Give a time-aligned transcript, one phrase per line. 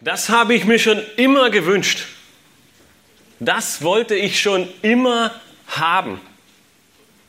[0.00, 2.06] Das habe ich mir schon immer gewünscht.
[3.40, 5.34] Das wollte ich schon immer
[5.66, 6.20] haben.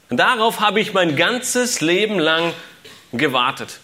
[0.10, 2.54] Darauf habe ich mein ganzes Leben lang
[3.12, 3.79] gewartet.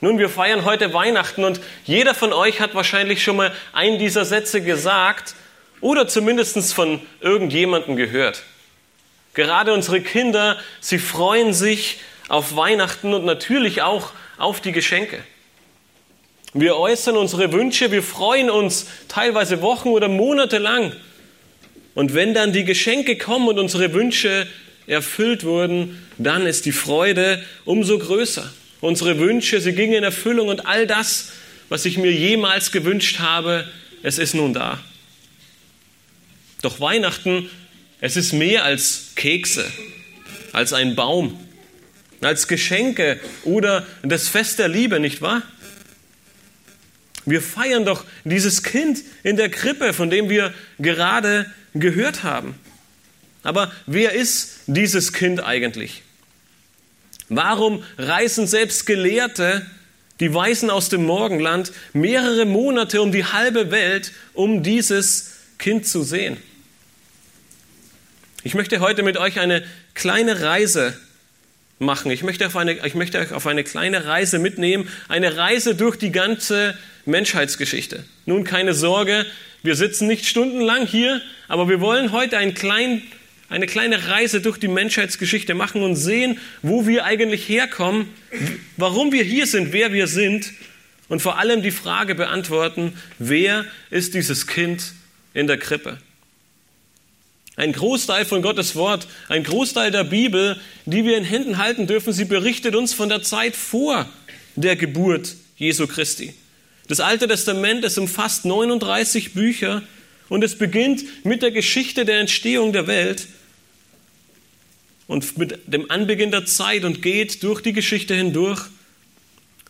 [0.00, 4.24] Nun, wir feiern heute Weihnachten und jeder von euch hat wahrscheinlich schon mal einen dieser
[4.24, 5.34] Sätze gesagt
[5.80, 8.42] oder zumindest von irgendjemandem gehört.
[9.34, 15.22] Gerade unsere Kinder, sie freuen sich auf Weihnachten und natürlich auch auf die Geschenke.
[16.52, 20.92] Wir äußern unsere Wünsche, wir freuen uns teilweise Wochen oder Monate lang.
[21.94, 24.48] Und wenn dann die Geschenke kommen und unsere Wünsche
[24.86, 28.52] erfüllt wurden, dann ist die Freude umso größer.
[28.80, 31.32] Unsere Wünsche, sie gingen in Erfüllung und all das,
[31.68, 33.68] was ich mir jemals gewünscht habe,
[34.02, 34.80] es ist nun da.
[36.62, 37.48] Doch Weihnachten,
[38.00, 39.70] es ist mehr als Kekse,
[40.52, 41.38] als ein Baum,
[42.22, 45.42] als Geschenke oder das Fest der Liebe, nicht wahr?
[47.30, 52.56] Wir feiern doch dieses Kind in der Krippe, von dem wir gerade gehört haben.
[53.44, 56.02] Aber wer ist dieses Kind eigentlich?
[57.28, 59.64] Warum reisen selbst Gelehrte,
[60.18, 66.02] die Weisen aus dem Morgenland, mehrere Monate um die halbe Welt, um dieses Kind zu
[66.02, 66.36] sehen?
[68.42, 69.62] Ich möchte heute mit euch eine
[69.94, 70.98] kleine Reise
[71.80, 72.10] machen.
[72.10, 75.96] Ich möchte, auf eine, ich möchte euch auf eine kleine Reise mitnehmen, eine Reise durch
[75.96, 78.04] die ganze Menschheitsgeschichte.
[78.26, 79.26] Nun keine Sorge,
[79.62, 83.02] wir sitzen nicht stundenlang hier, aber wir wollen heute einen kleinen,
[83.48, 88.08] eine kleine Reise durch die Menschheitsgeschichte machen und sehen, wo wir eigentlich herkommen,
[88.76, 90.52] warum wir hier sind, wer wir sind
[91.08, 94.92] und vor allem die Frage beantworten, wer ist dieses Kind
[95.32, 95.98] in der Krippe?
[97.60, 102.14] Ein Großteil von Gottes Wort, ein Großteil der Bibel, die wir in Händen halten dürfen,
[102.14, 104.08] sie berichtet uns von der Zeit vor
[104.56, 106.32] der Geburt Jesu Christi.
[106.88, 109.82] Das Alte Testament, es umfasst 39 Bücher
[110.30, 113.26] und es beginnt mit der Geschichte der Entstehung der Welt
[115.06, 118.68] und mit dem Anbeginn der Zeit und geht durch die Geschichte hindurch.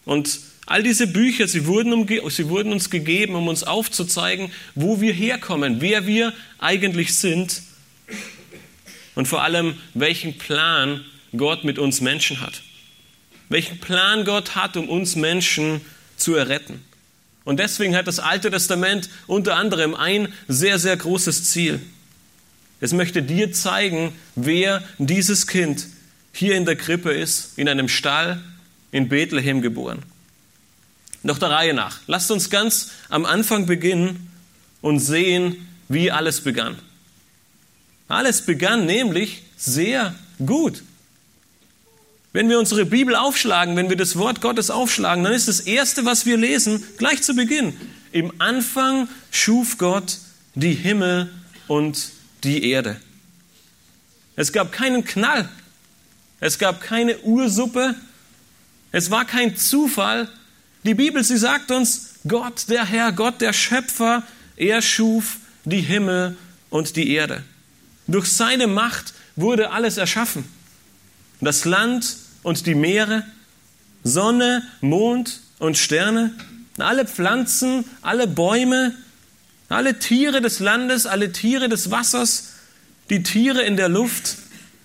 [0.04, 5.12] Und all diese Bücher, sie wurden, sie wurden uns gegeben, um uns aufzuzeigen, wo wir
[5.12, 7.62] herkommen, wer wir eigentlich sind
[9.20, 11.04] und vor allem, welchen Plan
[11.36, 12.62] Gott mit uns Menschen hat.
[13.50, 15.82] Welchen Plan Gott hat, um uns Menschen
[16.16, 16.82] zu erretten.
[17.44, 21.82] Und deswegen hat das Alte Testament unter anderem ein sehr, sehr großes Ziel.
[22.80, 25.88] Es möchte dir zeigen, wer dieses Kind
[26.32, 28.42] hier in der Krippe ist, in einem Stall
[28.90, 30.02] in Bethlehem geboren.
[31.22, 32.00] Noch der Reihe nach.
[32.06, 34.32] Lasst uns ganz am Anfang beginnen
[34.80, 36.78] und sehen, wie alles begann.
[38.10, 40.82] Alles begann nämlich sehr gut.
[42.32, 46.04] Wenn wir unsere Bibel aufschlagen, wenn wir das Wort Gottes aufschlagen, dann ist das Erste,
[46.04, 47.76] was wir lesen, gleich zu Beginn.
[48.10, 50.18] Im Anfang schuf Gott
[50.56, 51.30] die Himmel
[51.68, 52.10] und
[52.42, 53.00] die Erde.
[54.34, 55.48] Es gab keinen Knall.
[56.40, 57.94] Es gab keine Ursuppe.
[58.90, 60.28] Es war kein Zufall.
[60.82, 64.24] Die Bibel, sie sagt uns, Gott, der Herr, Gott, der Schöpfer,
[64.56, 66.36] er schuf die Himmel
[66.70, 67.44] und die Erde.
[68.10, 70.44] Durch seine Macht wurde alles erschaffen
[71.40, 73.24] das Land und die Meere,
[74.04, 76.34] Sonne, Mond und Sterne,
[76.78, 78.94] alle Pflanzen, alle Bäume,
[79.68, 82.52] alle Tiere des Landes, alle Tiere des Wassers,
[83.10, 84.36] die Tiere in der Luft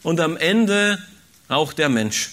[0.03, 1.02] und am Ende
[1.47, 2.31] auch der Mensch.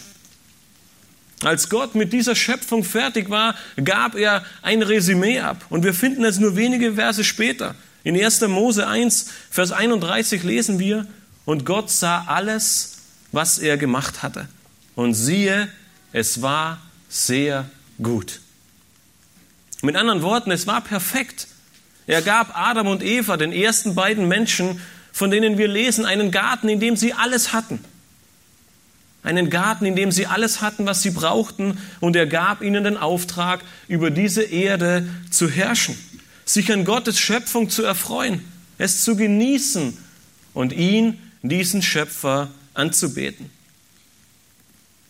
[1.44, 5.64] Als Gott mit dieser Schöpfung fertig war, gab er ein Resümee ab.
[5.70, 7.74] Und wir finden es nur wenige Verse später.
[8.04, 8.40] In 1.
[8.48, 11.06] Mose 1, Vers 31 lesen wir,
[11.44, 12.98] und Gott sah alles,
[13.32, 14.48] was er gemacht hatte.
[14.94, 15.68] Und siehe,
[16.12, 17.68] es war sehr
[18.00, 18.40] gut.
[19.82, 21.48] Mit anderen Worten, es war perfekt.
[22.06, 24.80] Er gab Adam und Eva, den ersten beiden Menschen,
[25.12, 27.80] von denen wir lesen, einen Garten, in dem sie alles hatten.
[29.22, 32.96] Einen Garten, in dem sie alles hatten, was sie brauchten, und er gab ihnen den
[32.96, 35.96] Auftrag, über diese Erde zu herrschen,
[36.44, 38.44] sich an Gottes Schöpfung zu erfreuen,
[38.78, 39.96] es zu genießen
[40.54, 43.50] und ihn, diesen Schöpfer, anzubeten.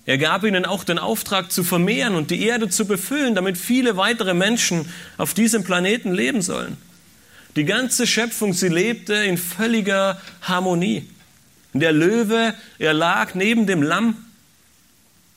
[0.04, 3.96] Er gab ihnen auch den Auftrag zu vermehren und die Erde zu befüllen, damit viele
[3.96, 6.76] weitere Menschen auf diesem Planeten leben sollen.
[7.54, 11.08] Die ganze Schöpfung, sie lebte in völliger Harmonie.
[11.72, 14.16] Der Löwe, er lag neben dem Lamm.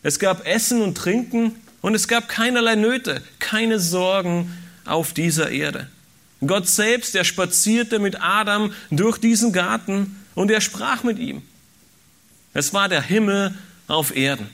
[0.02, 4.52] Es gab Essen und Trinken und es gab keinerlei Nöte, keine Sorgen
[4.86, 5.90] auf dieser Erde.
[6.46, 11.42] Gott selbst, er spazierte mit Adam durch diesen Garten und er sprach mit ihm.
[12.54, 13.54] Es war der Himmel
[13.88, 14.50] auf Erden.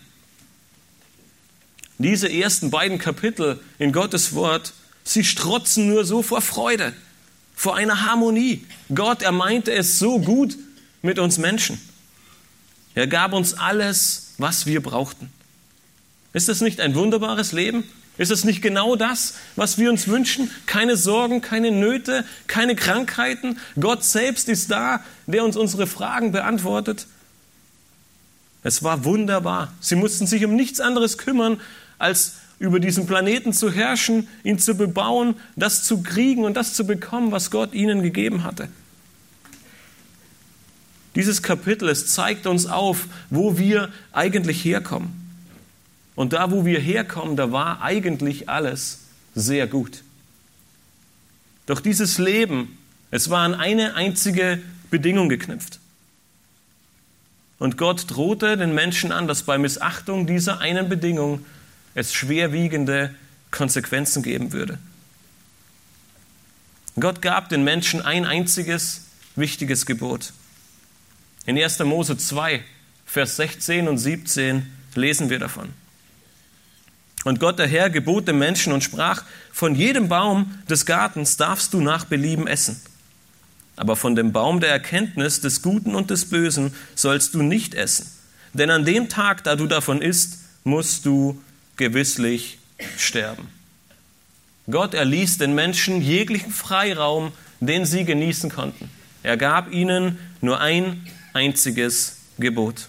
[1.98, 4.74] Diese ersten beiden Kapitel in Gottes Wort,
[5.04, 6.94] Sie strotzen nur so vor Freude,
[7.56, 8.66] vor einer Harmonie.
[8.94, 10.58] Gott, er meinte es so gut
[11.02, 11.80] mit uns Menschen.
[12.94, 15.32] Er gab uns alles, was wir brauchten.
[16.34, 17.84] Ist das nicht ein wunderbares Leben?
[18.22, 20.52] Ist es nicht genau das, was wir uns wünschen?
[20.68, 23.58] Keine Sorgen, keine Nöte, keine Krankheiten.
[23.80, 27.08] Gott selbst ist da, der uns unsere Fragen beantwortet.
[28.62, 29.74] Es war wunderbar.
[29.80, 31.60] Sie mussten sich um nichts anderes kümmern,
[31.98, 36.86] als über diesen Planeten zu herrschen, ihn zu bebauen, das zu kriegen und das zu
[36.86, 38.70] bekommen, was Gott ihnen gegeben hatte.
[41.16, 45.21] Dieses Kapitel, es zeigt uns auf, wo wir eigentlich herkommen.
[46.22, 49.00] Und da, wo wir herkommen, da war eigentlich alles
[49.34, 50.04] sehr gut.
[51.66, 52.78] Doch dieses Leben,
[53.10, 55.80] es war an eine einzige Bedingung geknüpft.
[57.58, 61.44] Und Gott drohte den Menschen an, dass bei Missachtung dieser einen Bedingung
[61.96, 63.16] es schwerwiegende
[63.50, 64.78] Konsequenzen geben würde.
[67.00, 70.34] Gott gab den Menschen ein einziges wichtiges Gebot.
[71.48, 71.80] In 1.
[71.80, 72.64] Mose 2,
[73.08, 75.81] Vers 16 und 17 lesen wir davon.
[77.24, 81.74] Und Gott der Herr gebot dem Menschen und sprach, von jedem Baum des Gartens darfst
[81.74, 82.82] du nach Belieben essen.
[83.76, 88.08] Aber von dem Baum der Erkenntnis des Guten und des Bösen sollst du nicht essen.
[88.54, 91.42] Denn an dem Tag, da du davon isst, musst du
[91.78, 92.60] gewisslich
[92.98, 93.48] sterben.
[94.70, 98.90] Gott erließ den Menschen jeglichen Freiraum, den sie genießen konnten.
[99.24, 102.88] Er gab ihnen nur ein einziges Gebot.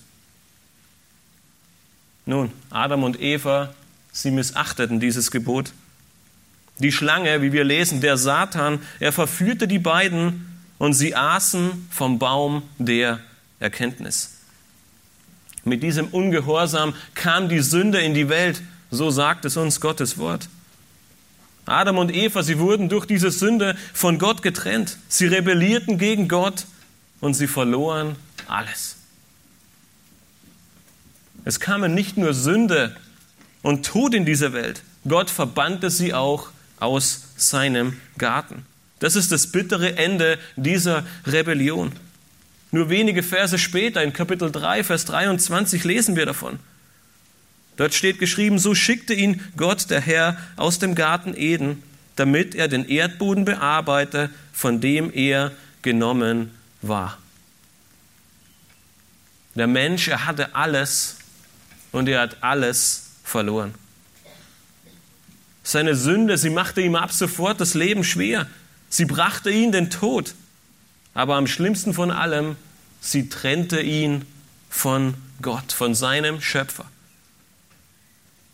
[2.25, 3.75] Nun, Adam und Eva
[4.13, 5.73] Sie missachteten dieses Gebot.
[6.79, 10.47] Die Schlange, wie wir lesen, der Satan, er verführte die beiden
[10.79, 13.21] und sie aßen vom Baum der
[13.61, 14.39] Erkenntnis.
[15.65, 20.49] Mit diesem Ungehorsam kam die Sünde in die Welt, so sagt es uns Gottes Wort.
[21.65, 24.99] Adam und Eva, sie wurden durch diese Sünde von Gott getrennt.
[25.09, 26.67] Sie rebellierten gegen Gott
[27.21, 28.17] und sie verloren
[28.49, 28.97] alles.
[31.45, 32.97] Es kamen nicht nur Sünde
[33.63, 34.83] und Tod in dieser Welt.
[35.07, 38.67] Gott verbannte sie auch aus seinem Garten.
[38.99, 41.93] Das ist das bittere Ende dieser Rebellion.
[42.71, 46.59] Nur wenige Verse später, in Kapitel 3, Vers 23, lesen wir davon.
[47.77, 51.83] Dort steht geschrieben, so schickte ihn Gott, der Herr, aus dem Garten Eden,
[52.17, 56.51] damit er den Erdboden bearbeite, von dem er genommen
[56.81, 57.19] war.
[59.55, 61.19] Der Mensch, er hatte alles
[61.91, 63.75] und er hat alles verloren.
[65.65, 68.47] Seine Sünde, sie machte ihm ab sofort das Leben schwer.
[68.89, 70.35] Sie brachte ihn den Tod.
[71.15, 72.57] Aber am schlimmsten von allem,
[73.01, 74.25] sie trennte ihn
[74.71, 76.85] von Gott, von seinem Schöpfer.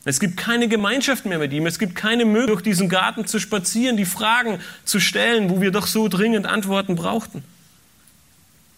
[0.05, 1.67] Es gibt keine Gemeinschaft mehr mit ihm.
[1.67, 5.71] Es gibt keine Möglichkeit, durch diesen Garten zu spazieren, die Fragen zu stellen, wo wir
[5.71, 7.45] doch so dringend Antworten brauchten.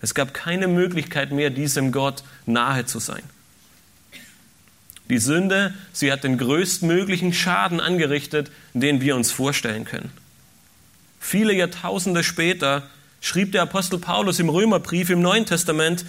[0.01, 3.23] Es gab keine Möglichkeit mehr, diesem Gott nahe zu sein.
[5.11, 10.13] Die Sünde, sie hat den größtmöglichen Schaden angerichtet, den wir uns vorstellen können.
[11.19, 12.89] Viele Jahrtausende später
[13.21, 16.05] schrieb der Apostel Paulus im Römerbrief im Neuen Testament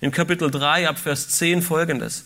[0.00, 2.24] in Kapitel 3 ab Vers 10 folgendes.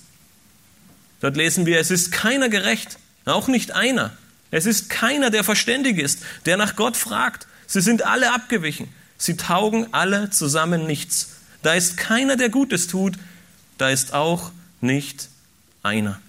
[1.20, 4.12] Dort lesen wir, es ist keiner gerecht, auch nicht einer.
[4.50, 7.46] Es ist keiner, der verständig ist, der nach Gott fragt.
[7.66, 8.88] Sie sind alle abgewichen.
[9.16, 11.36] Sie taugen alle zusammen nichts.
[11.62, 13.14] Da ist keiner, der Gutes tut.
[13.78, 15.30] Da ist auch nicht
[15.86, 16.20] einer.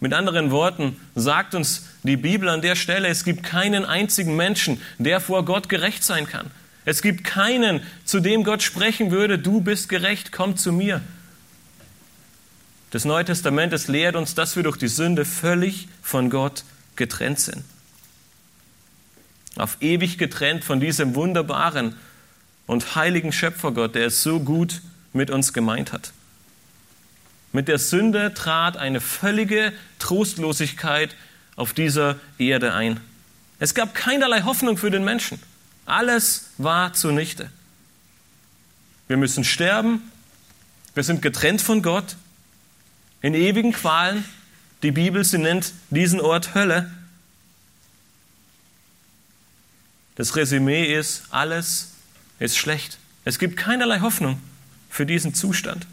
[0.00, 4.80] Mit anderen Worten sagt uns die Bibel an der Stelle, es gibt keinen einzigen Menschen,
[4.98, 6.50] der vor Gott gerecht sein kann.
[6.84, 11.00] Es gibt keinen, zu dem Gott sprechen würde, du bist gerecht, komm zu mir.
[12.90, 16.64] Das Neue Testament es lehrt uns, dass wir durch die Sünde völlig von Gott
[16.96, 17.64] getrennt sind.
[19.56, 21.94] Auf ewig getrennt von diesem wunderbaren
[22.66, 26.12] und heiligen Schöpfergott, der es so gut mit uns gemeint hat.
[27.52, 31.14] Mit der Sünde trat eine völlige Trostlosigkeit
[31.54, 32.98] auf dieser Erde ein.
[33.58, 35.38] Es gab keinerlei Hoffnung für den Menschen.
[35.84, 37.50] Alles war zunichte.
[39.06, 40.10] Wir müssen sterben.
[40.94, 42.16] Wir sind getrennt von Gott.
[43.20, 44.24] In ewigen Qualen.
[44.82, 46.90] Die Bibel, sie nennt diesen Ort Hölle.
[50.16, 51.92] Das Resümee ist, alles
[52.38, 52.98] ist schlecht.
[53.24, 54.40] Es gibt keinerlei Hoffnung
[54.90, 55.86] für diesen Zustand.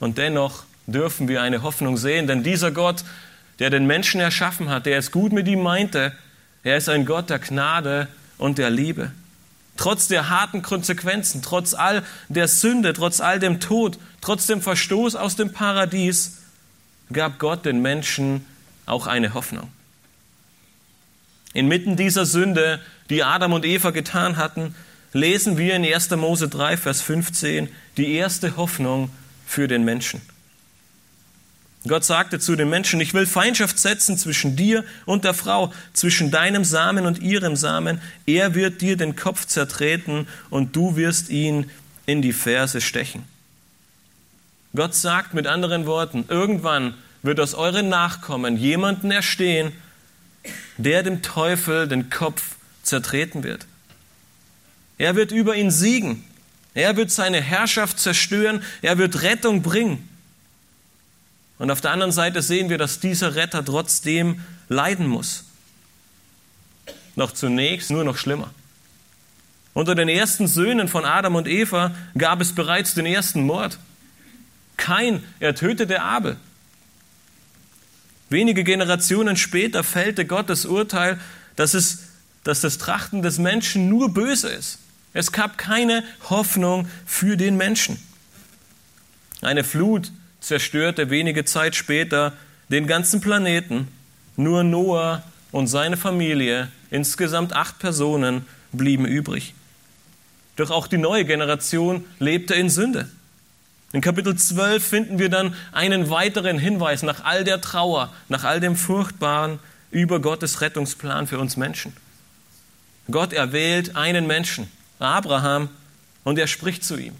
[0.00, 3.04] Und dennoch dürfen wir eine Hoffnung sehen, denn dieser Gott,
[3.58, 6.12] der den Menschen erschaffen hat, der es gut mit ihm meinte,
[6.62, 9.12] er ist ein Gott der Gnade und der Liebe.
[9.76, 15.14] Trotz der harten Konsequenzen, trotz all der Sünde, trotz all dem Tod, trotz dem Verstoß
[15.14, 16.38] aus dem Paradies,
[17.12, 18.44] gab Gott den Menschen
[18.86, 19.70] auch eine Hoffnung.
[21.52, 24.74] Inmitten dieser Sünde, die Adam und Eva getan hatten,
[25.12, 26.10] lesen wir in 1.
[26.10, 29.10] Mose 3, Vers 15 die erste Hoffnung
[29.48, 30.20] für den Menschen.
[31.86, 36.30] Gott sagte zu den Menschen, ich will Feindschaft setzen zwischen dir und der Frau, zwischen
[36.30, 38.00] deinem Samen und ihrem Samen.
[38.26, 41.70] Er wird dir den Kopf zertreten und du wirst ihn
[42.04, 43.24] in die Ferse stechen.
[44.76, 49.72] Gott sagt mit anderen Worten, irgendwann wird aus euren Nachkommen jemanden erstehen,
[50.76, 53.66] der dem Teufel den Kopf zertreten wird.
[54.98, 56.24] Er wird über ihn siegen.
[56.78, 58.62] Er wird seine Herrschaft zerstören.
[58.82, 60.08] Er wird Rettung bringen.
[61.58, 65.42] Und auf der anderen Seite sehen wir, dass dieser Retter trotzdem leiden muss.
[67.16, 68.54] Noch zunächst nur noch schlimmer.
[69.74, 73.76] Unter den ersten Söhnen von Adam und Eva gab es bereits den ersten Mord.
[74.76, 76.36] Kein, er tötete Abel.
[78.30, 81.18] Wenige Generationen später fällte Gottes Urteil,
[81.56, 82.04] dass, es,
[82.44, 84.78] dass das Trachten des Menschen nur böse ist.
[85.18, 87.98] Es gab keine Hoffnung für den Menschen.
[89.42, 92.34] Eine Flut zerstörte wenige Zeit später
[92.68, 93.88] den ganzen Planeten.
[94.36, 99.54] Nur Noah und seine Familie, insgesamt acht Personen, blieben übrig.
[100.54, 103.10] Doch auch die neue Generation lebte in Sünde.
[103.92, 108.60] In Kapitel 12 finden wir dann einen weiteren Hinweis nach all der Trauer, nach all
[108.60, 109.58] dem Furchtbaren
[109.90, 111.92] über Gottes Rettungsplan für uns Menschen.
[113.10, 115.68] Gott erwählt einen Menschen, Abraham,
[116.24, 117.14] und er spricht zu ihm.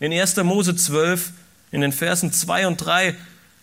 [0.00, 0.36] In 1.
[0.38, 1.30] Mose 12,
[1.70, 3.14] in den Versen 2 und 3,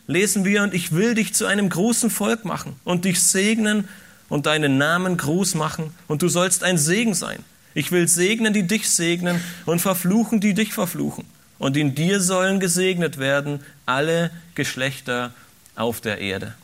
[0.08, 3.88] lesen wir, und ich will dich zu einem großen Volk machen und dich segnen
[4.30, 7.44] und deinen Namen groß machen, und du sollst ein Segen sein.
[7.74, 11.26] Ich will segnen, die dich segnen, und verfluchen, die dich verfluchen
[11.64, 15.34] und in dir sollen gesegnet werden alle Geschlechter
[15.76, 16.56] auf der Erde.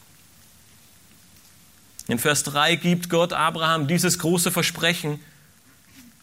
[2.09, 5.21] In Vers 3 gibt Gott Abraham dieses große Versprechen,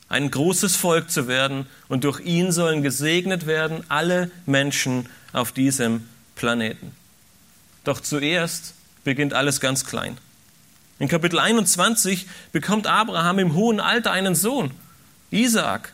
[0.08, 6.08] ein großes Volk zu werden und durch ihn sollen gesegnet werden alle Menschen auf diesem
[6.36, 6.92] Planeten.
[7.84, 10.18] Doch zuerst beginnt alles ganz klein.
[10.98, 14.70] In Kapitel 21 bekommt Abraham im hohen Alter einen Sohn,
[15.30, 15.92] Isaak.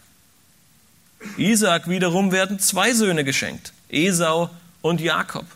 [1.37, 4.51] Isaak wiederum werden zwei Söhne geschenkt, Esau
[4.81, 5.47] und Jakob.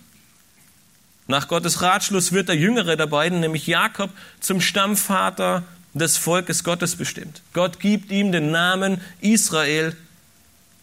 [1.28, 4.10] Nach Gottes Ratschluss wird der jüngere der beiden, nämlich Jakob,
[4.40, 5.64] zum Stammvater
[5.98, 7.42] des Volkes Gottes bestimmt.
[7.52, 9.96] Gott gibt ihm den Namen Israel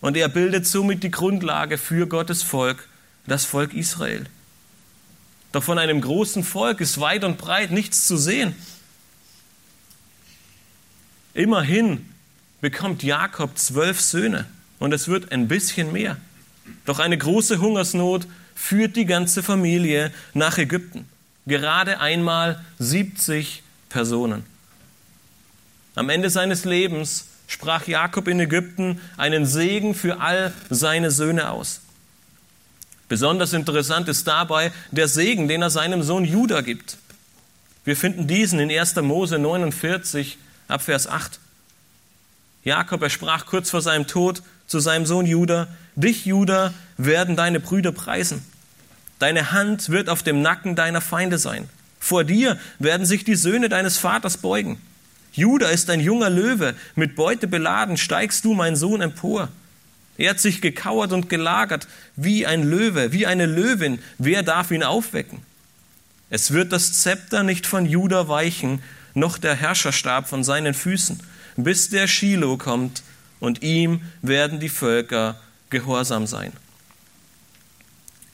[0.02, 2.88] und er bildet somit die Grundlage für Gottes Volk,
[3.28, 4.26] das Volk Israel.
[5.52, 8.56] Doch von einem großen Volk ist weit und breit nichts zu sehen.
[11.36, 12.10] Immerhin
[12.60, 14.46] bekommt Jakob zwölf Söhne
[14.80, 16.18] und es wird ein bisschen mehr.
[16.86, 21.08] Doch eine große Hungersnot führt die ganze Familie nach Ägypten.
[21.46, 24.53] Gerade einmal 70 Personen.
[25.96, 31.82] Am Ende seines Lebens sprach Jakob in Ägypten einen Segen für all seine Söhne aus.
[33.10, 36.98] Besonders interessant ist dabei der Segen, den er seinem Sohn Judah gibt.
[37.86, 38.96] Wir finden diesen in 1.
[38.98, 41.40] Mose 49 ab Vers 8.
[42.64, 47.60] Jakob, er sprach kurz vor seinem Tod, zu seinem Sohn Judah, dich, Judah, werden deine
[47.60, 48.44] Brüder preisen.
[49.20, 51.70] Deine Hand wird auf dem Nacken deiner Feinde sein.
[52.00, 54.82] Vor dir werden sich die Söhne deines Vaters beugen.
[55.34, 59.50] Judah ist ein junger Löwe, mit Beute beladen steigst du, mein Sohn, empor.
[60.18, 64.00] Er hat sich gekauert und gelagert wie ein Löwe, wie eine Löwin.
[64.20, 65.40] Wer darf ihn aufwecken?
[66.30, 68.82] Es wird das Zepter nicht von Judah weichen,
[69.16, 71.20] noch der Herrscherstab von seinen Füßen,
[71.58, 73.04] bis der Shiloh kommt,
[73.40, 76.54] und ihm werden die Völker gehorsam sein.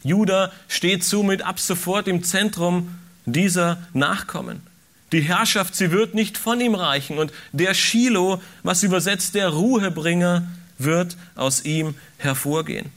[0.04, 4.62] Juda steht somit ab sofort im Zentrum dieser Nachkommen.
[5.12, 10.48] Die Herrschaft, sie wird nicht von ihm reichen und der Shiloh, was übersetzt der Ruhebringer,
[10.78, 12.92] wird aus ihm hervorgehen.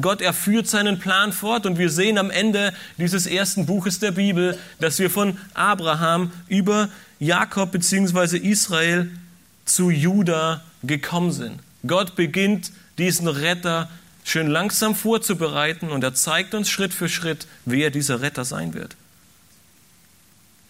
[0.00, 4.12] Gott, er führt seinen Plan fort und wir sehen am Ende dieses ersten Buches der
[4.12, 6.88] Bibel, dass wir von Abraham über
[7.18, 8.38] Jakob bzw.
[8.38, 9.10] Israel
[9.64, 11.60] zu Juda gekommen sind.
[11.86, 13.90] Gott beginnt diesen Retter
[14.22, 18.96] schön langsam vorzubereiten und er zeigt uns Schritt für Schritt, wer dieser Retter sein wird.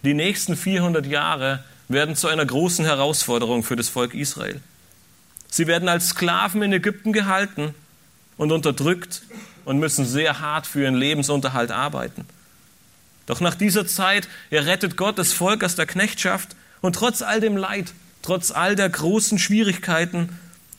[0.03, 4.61] Die nächsten 400 Jahre werden zu einer großen Herausforderung für das Volk Israel.
[5.49, 7.75] Sie werden als Sklaven in Ägypten gehalten
[8.37, 9.23] und unterdrückt
[9.65, 12.25] und müssen sehr hart für ihren Lebensunterhalt arbeiten.
[13.25, 17.57] Doch nach dieser Zeit errettet Gott das Volk aus der Knechtschaft und trotz all dem
[17.57, 20.29] Leid trotz all der großen Schwierigkeiten,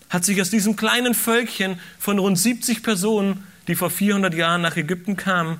[0.08, 4.76] hat sich aus diesem kleinen Völkchen von rund 70 Personen, die vor 400 Jahren nach
[4.76, 5.58] Ägypten kamen,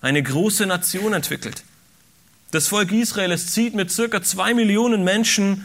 [0.00, 1.62] eine große Nation entwickelt.
[2.50, 5.64] Das Volk Israel, es zieht mit circa zwei Millionen Menschen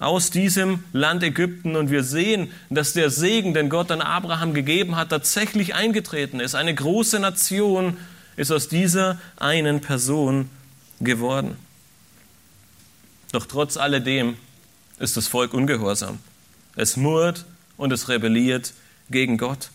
[0.00, 4.96] aus diesem Land Ägypten und wir sehen, dass der Segen, den Gott an Abraham gegeben
[4.96, 6.56] hat, tatsächlich eingetreten ist.
[6.56, 7.96] Eine große Nation
[8.36, 10.50] ist aus dieser einen Person
[11.00, 11.56] geworden.
[13.30, 14.36] Doch trotz alledem
[14.98, 16.18] ist das Volk ungehorsam.
[16.74, 17.44] Es murrt
[17.76, 18.74] und es rebelliert
[19.08, 19.70] gegen Gott.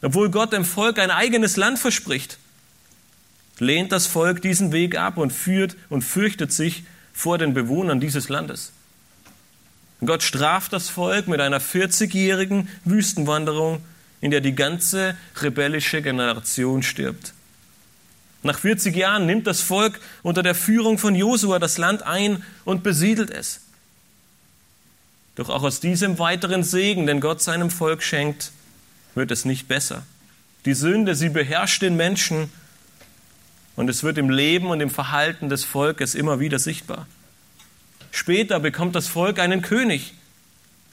[0.00, 2.38] Obwohl Gott dem Volk ein eigenes Land verspricht,
[3.62, 8.28] lehnt das Volk diesen Weg ab und führt und fürchtet sich vor den Bewohnern dieses
[8.28, 8.72] Landes.
[10.04, 13.82] Gott straft das Volk mit einer 40-jährigen Wüstenwanderung,
[14.20, 17.34] in der die ganze rebellische Generation stirbt.
[18.42, 22.82] Nach 40 Jahren nimmt das Volk unter der Führung von Josua das Land ein und
[22.82, 23.60] besiedelt es.
[25.36, 28.50] Doch auch aus diesem weiteren Segen, den Gott seinem Volk schenkt,
[29.14, 30.02] wird es nicht besser.
[30.64, 32.50] Die Sünde, sie beherrscht den Menschen
[33.76, 37.06] und es wird im Leben und im Verhalten des Volkes immer wieder sichtbar.
[38.10, 40.14] Später bekommt das Volk einen König.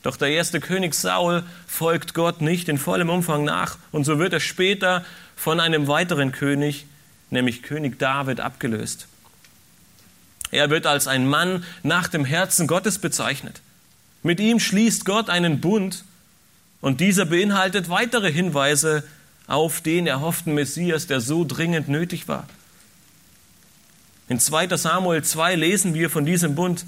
[0.04, 3.78] Doch der erste König Saul folgt Gott nicht in vollem Umfang nach.
[3.92, 5.04] Und so wird er später
[5.36, 6.86] von einem weiteren König,
[7.30, 9.08] nämlich König David, abgelöst.
[10.52, 13.62] Er wird als ein Mann nach dem Herzen Gottes bezeichnet.
[14.24, 16.04] Mit ihm schließt Gott einen Bund
[16.82, 19.04] und dieser beinhaltet weitere Hinweise
[19.48, 22.48] auf den erhofften Messias, der so dringend nötig war.
[24.30, 26.86] In 2 Samuel 2 lesen wir von diesem Bund.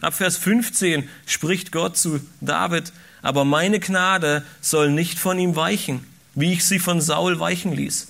[0.00, 6.06] Ab Vers 15 spricht Gott zu David, aber meine Gnade soll nicht von ihm weichen,
[6.34, 8.06] wie ich sie von Saul weichen ließ,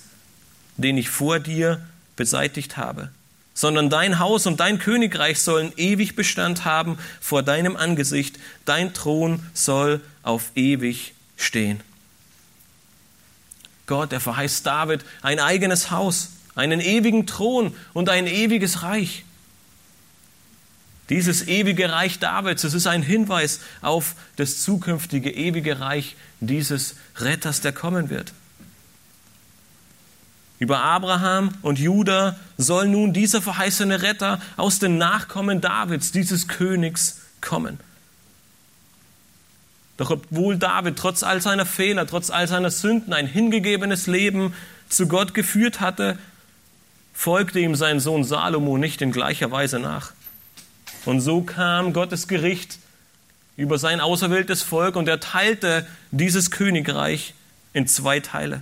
[0.77, 1.81] den ich vor dir
[2.15, 3.09] beseitigt habe,
[3.55, 9.41] sondern dein Haus und dein Königreich sollen ewig Bestand haben vor deinem Angesicht, dein Thron
[9.55, 11.81] soll auf ewig stehen.
[13.87, 19.23] Gott, er verheißt David ein eigenes Haus, einen ewigen Thron und ein ewiges Reich.
[21.09, 27.61] Dieses ewige Reich Davids, es ist ein Hinweis auf das zukünftige ewige Reich dieses Retters,
[27.61, 28.33] der kommen wird.
[30.57, 37.21] Über Abraham und Juda soll nun dieser verheißene Retter aus den Nachkommen Davids, dieses Königs,
[37.41, 37.77] kommen.
[39.97, 44.53] Doch obwohl David trotz all seiner Fehler, trotz all seiner Sünden ein hingegebenes Leben
[44.89, 46.17] zu Gott geführt hatte,
[47.15, 50.11] folgte ihm sein Sohn Salomo nicht in gleicher Weise nach.
[51.05, 52.77] Und so kam Gottes Gericht
[53.57, 57.33] über sein auserwähltes Volk und er teilte dieses Königreich
[57.73, 58.61] in zwei Teile.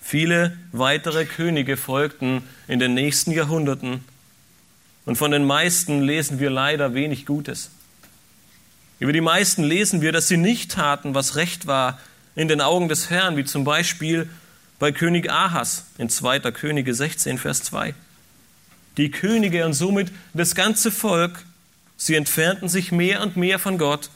[0.00, 4.04] Viele weitere Könige folgten in den nächsten Jahrhunderten
[5.04, 7.70] und von den meisten lesen wir leider wenig Gutes.
[8.98, 11.98] Über die meisten lesen wir, dass sie nicht taten, was recht war
[12.34, 14.30] in den Augen des Herrn, wie zum Beispiel
[14.82, 16.40] bei König Ahas in 2.
[16.50, 17.94] Könige 16, Vers 2.
[18.96, 21.44] Die Könige und somit das ganze Volk,
[21.96, 24.10] sie entfernten sich mehr und mehr von Gott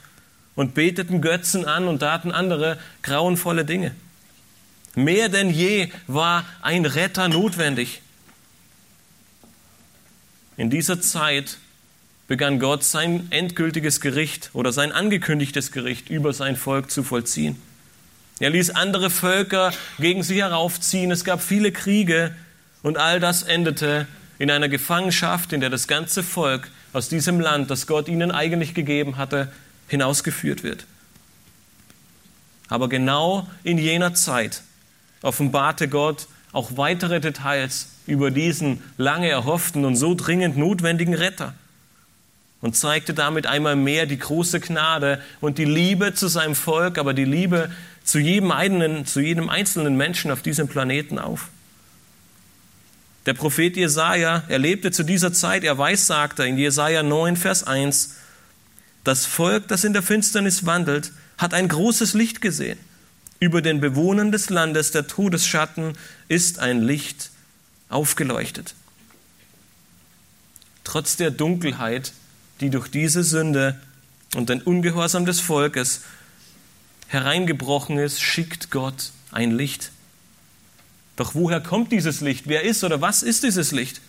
[0.57, 3.95] und beteten Götzen an und taten andere grauenvolle Dinge.
[4.97, 8.03] Mehr denn je war ein Retter notwendig.
[10.57, 11.59] In dieser Zeit
[12.27, 17.57] begann Gott sein endgültiges Gericht oder sein angekündigtes Gericht über sein Volk zu vollziehen.
[18.39, 21.11] Er ließ andere Völker gegen sie heraufziehen.
[21.11, 22.35] Es gab viele Kriege
[22.83, 24.07] und all das endete
[24.39, 28.75] in einer Gefangenschaft, in der das ganze Volk aus diesem Land, das Gott ihnen eigentlich
[28.75, 29.51] gegeben hatte,
[29.89, 30.85] hinausgeführt wird.
[32.69, 34.63] Aber genau in jener Zeit
[35.23, 41.55] offenbarte Gott auch weitere Details über diesen lange erhofften und so dringend notwendigen Retter
[42.61, 47.15] und zeigte damit einmal mehr die große Gnade und die Liebe zu seinem Volk, aber
[47.15, 47.71] die Liebe
[48.07, 51.49] zu jedem, einen, zu jedem einzelnen Menschen auf diesem Planeten auf.
[53.27, 58.15] Der Prophet Jesaja, er lebte zu dieser Zeit, er weissagte in Jesaja 9, Vers 1,
[59.05, 62.79] das Volk, das in der Finsternis wandelt, hat ein großes Licht gesehen.
[63.41, 67.31] Über den Bewohnern des Landes der Todesschatten ist ein Licht
[67.91, 68.75] aufgeleuchtet.
[70.85, 72.13] Trotz der Dunkelheit
[72.61, 73.79] die durch diese Sünde
[74.35, 76.03] und den Ungehorsam des Volkes
[77.09, 79.93] hereingebrochen ist, schickt Gott ein Licht.
[81.17, 82.45] Doch woher kommt dieses Licht?
[82.47, 84.01] Wer ist oder was ist dieses Licht?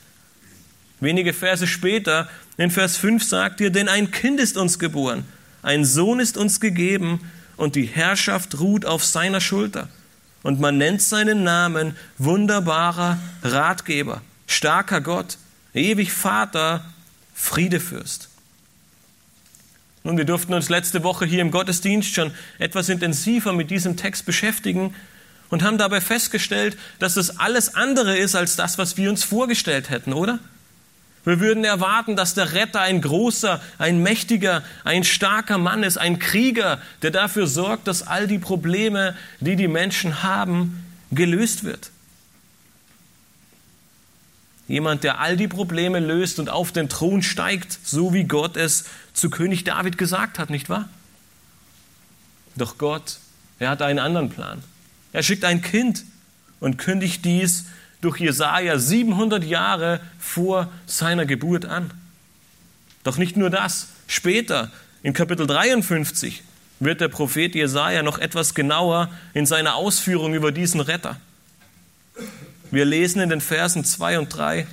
[1.00, 5.26] Wenige Verse später, in Vers 5 sagt ihr, denn ein Kind ist uns geboren,
[5.62, 7.20] ein Sohn ist uns gegeben
[7.56, 9.90] und die Herrschaft ruht auf seiner Schulter.
[10.44, 15.38] Und man nennt seinen Namen wunderbarer Ratgeber, starker Gott,
[15.74, 16.86] ewig Vater,
[17.34, 18.30] Friedefürst.
[20.08, 24.26] Nun, wir durften uns letzte Woche hier im Gottesdienst schon etwas intensiver mit diesem Text
[24.26, 24.96] beschäftigen
[25.50, 29.90] und haben dabei festgestellt, dass es alles andere ist als das, was wir uns vorgestellt
[29.90, 30.40] hätten, oder?
[31.26, 36.20] Wir würden erwarten, dass der Retter ein großer, ein mächtiger, ein starker Mann ist, ein
[36.20, 41.92] Krieger, der dafür sorgt, dass all die Probleme, die die Menschen haben, gelöst wird.
[44.68, 48.86] Jemand, der all die Probleme löst und auf den Thron steigt, so wie Gott es
[49.14, 50.90] zu König David gesagt hat, nicht wahr?
[52.56, 53.20] Doch Gott,
[53.60, 54.64] er hat einen anderen Plan.
[55.14, 56.04] Er schickt ein Kind
[56.60, 57.66] und kündigt dies
[58.02, 61.92] durch Jesaja 700 Jahre vor seiner Geburt an.
[63.04, 63.88] Doch nicht nur das.
[64.08, 66.44] Später, in Kapitel 53,
[66.80, 71.20] wird der Prophet Jesaja noch etwas genauer in seiner Ausführung über diesen Retter.
[72.72, 74.68] Wir lesen in den Versen 2 und 3,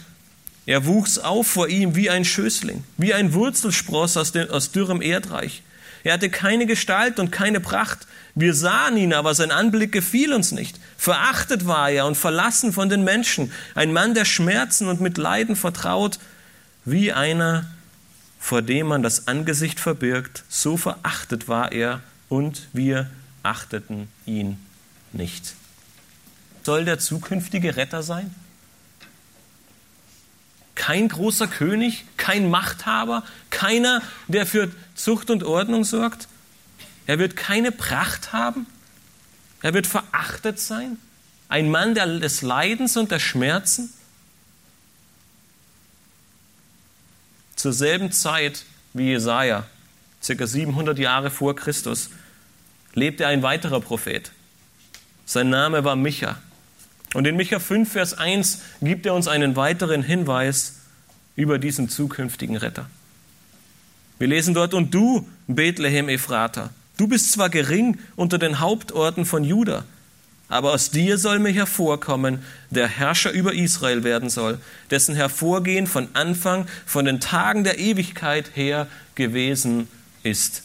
[0.67, 5.03] er wuchs auf vor ihm wie ein Schößling, wie ein Wurzelspross aus, dem, aus dürrem
[5.03, 5.63] Erdreich.
[6.05, 8.07] Er hatte keine Gestalt und keine Pracht.
[8.35, 10.79] Wir sahen ihn, aber sein Anblick gefiel uns nicht.
[10.97, 15.57] Verachtet war er und verlassen von den Menschen, ein Mann der Schmerzen und mit Leiden
[15.57, 16.19] vertraut,
[16.85, 17.67] wie einer,
[18.39, 20.45] vor dem man das Angesicht verbirgt.
[20.49, 23.09] So verachtet war er und wir
[23.43, 24.59] achteten ihn
[25.13, 25.55] nicht
[26.65, 28.35] soll der zukünftige Retter sein?
[30.75, 36.29] Kein großer König, kein Machthaber, keiner, der für Zucht und Ordnung sorgt.
[37.07, 38.67] Er wird keine Pracht haben.
[39.63, 40.99] Er wird verachtet sein.
[41.49, 43.93] Ein Mann des Leidens und der Schmerzen.
[47.57, 49.67] Zur selben Zeit wie Jesaja,
[50.23, 52.11] circa 700 Jahre vor Christus,
[52.95, 54.33] lebte ein weiterer Prophet.
[55.25, 56.39] Sein Name war Micha.
[57.15, 60.81] Und in Micha 5, Vers 1 gibt er uns einen weiteren Hinweis
[61.37, 62.91] über diesen zukünftigen Retter.
[64.19, 69.45] Wir lesen dort, und du, Bethlehem Ephrata, du bist zwar gering unter den Hauptorten von
[69.45, 69.85] Juda,
[70.49, 74.59] aber aus dir soll mir hervorkommen, der Herrscher über Israel werden soll,
[74.91, 79.89] dessen Hervorgehen von Anfang, von den Tagen der Ewigkeit her gewesen
[80.23, 80.63] ist.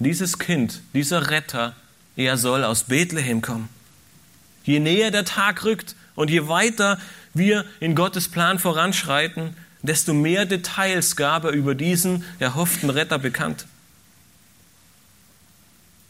[0.00, 1.76] Dieses Kind, dieser Retter,
[2.16, 3.68] er soll aus Bethlehem kommen.
[4.64, 6.98] Je näher der Tag rückt und je weiter
[7.34, 13.66] wir in Gottes Plan voranschreiten, desto mehr Details gab er über diesen erhofften Retter bekannt.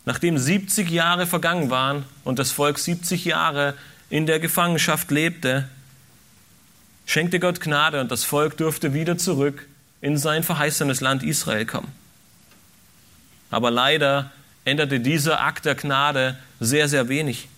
[0.04, 3.74] Nachdem 70 Jahre vergangen waren und das Volk 70 Jahre
[4.08, 5.68] in der Gefangenschaft lebte,
[7.06, 9.66] schenkte Gott Gnade und das Volk durfte wieder zurück
[10.00, 11.92] in sein verheißenes Land Israel kommen.
[13.50, 14.32] Aber leider
[14.64, 17.48] änderte dieser Akt der Gnade sehr, sehr wenig.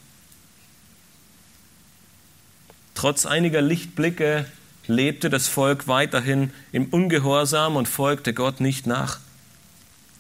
[2.94, 4.46] Trotz einiger Lichtblicke
[4.86, 9.20] lebte das Volk weiterhin im Ungehorsam und folgte Gott nicht nach.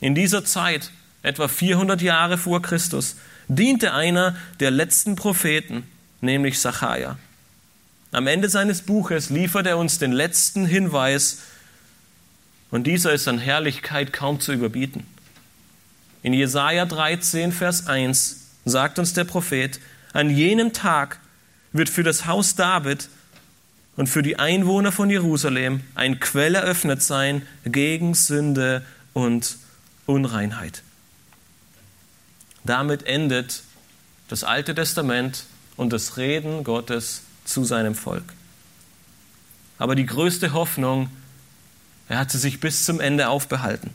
[0.00, 0.90] In dieser Zeit,
[1.22, 3.16] etwa 400 Jahre vor Christus,
[3.48, 5.84] diente einer der letzten Propheten,
[6.20, 7.18] nämlich Sacharja.
[8.12, 11.42] Am Ende seines Buches liefert er uns den letzten Hinweis,
[12.70, 15.06] und dieser ist an Herrlichkeit kaum zu überbieten.
[16.22, 19.78] In Jesaja 13, Vers 1 sagt uns der Prophet:
[20.12, 21.18] An jenem Tag
[21.72, 23.08] wird für das Haus David
[23.96, 28.82] und für die Einwohner von Jerusalem ein Quell eröffnet sein gegen Sünde
[29.12, 29.56] und
[30.06, 30.82] Unreinheit.
[32.64, 33.62] Damit endet
[34.28, 35.44] das Alte Testament
[35.76, 38.24] und das Reden Gottes zu seinem Volk.
[39.78, 41.10] Aber die größte Hoffnung,
[42.08, 43.90] er hat sie sich bis zum Ende aufbehalten.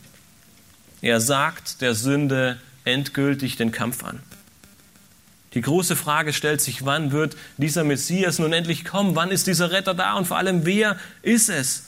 [1.02, 4.20] Er sagt der Sünde endgültig den Kampf an.
[5.53, 9.15] Die große Frage stellt sich, wann wird dieser Messias nun endlich kommen?
[9.15, 10.13] Wann ist dieser Retter da?
[10.13, 11.83] Und vor allem, wer ist es?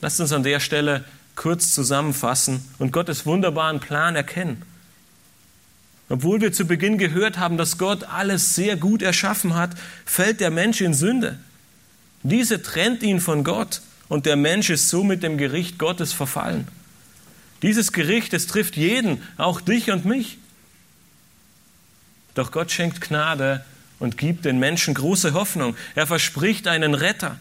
[0.00, 4.62] Lasst uns an der Stelle kurz zusammenfassen und Gottes wunderbaren Plan erkennen.
[6.08, 9.70] Obwohl wir zu Beginn gehört haben, dass Gott alles sehr gut erschaffen hat,
[10.04, 11.38] fällt der Mensch in Sünde.
[12.22, 16.68] Diese trennt ihn von Gott und der Mensch ist somit dem Gericht Gottes verfallen.
[17.62, 20.38] Dieses Gericht, es trifft jeden, auch dich und mich.
[22.36, 23.64] Doch Gott schenkt Gnade
[23.98, 25.74] und gibt den Menschen große Hoffnung.
[25.94, 27.38] Er verspricht einen Retter.